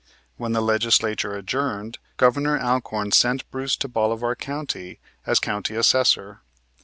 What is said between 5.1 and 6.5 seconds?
as County Assessor.